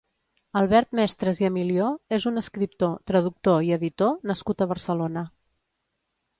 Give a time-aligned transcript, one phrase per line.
[0.61, 5.29] Albert Mestres i Emilió és un escriptor, traductor i editor nascut a Barcelona.